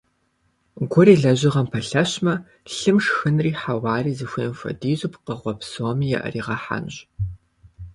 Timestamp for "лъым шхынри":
2.75-3.51